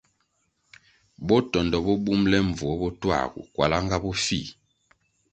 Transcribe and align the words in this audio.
Botondo 1.27 1.77
bo 1.85 1.93
bumʼle 2.05 2.37
mbvuo 2.47 2.73
bo 2.81 2.87
tuagu, 3.01 3.41
kwalá 3.53 3.77
nga 3.85 3.97
bofih. 4.03 4.47